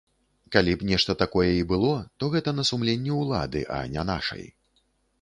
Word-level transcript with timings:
Калі 0.53 0.71
б 0.79 0.87
нешта 0.91 1.15
такое 1.23 1.51
і 1.59 1.61
было, 1.73 1.93
то 2.19 2.33
гэта 2.39 2.57
на 2.57 2.67
сумленні 2.73 3.13
ўлады, 3.23 3.65
а 3.79 3.83
не 3.97 4.11
нашай. 4.13 4.43